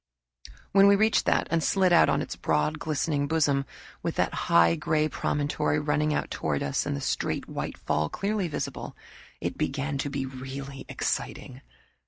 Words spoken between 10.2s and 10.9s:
really